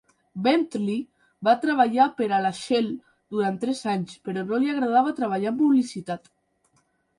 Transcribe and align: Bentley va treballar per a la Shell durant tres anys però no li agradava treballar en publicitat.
Bentley 0.45 0.95
va 1.47 1.53
treballar 1.65 2.07
per 2.21 2.29
a 2.37 2.39
la 2.47 2.53
Shell 2.61 2.89
durant 3.37 3.61
tres 3.67 3.83
anys 3.95 4.17
però 4.25 4.47
no 4.51 4.63
li 4.65 4.75
agradava 4.75 5.15
treballar 5.23 5.55
en 5.55 5.63
publicitat. 5.63 6.31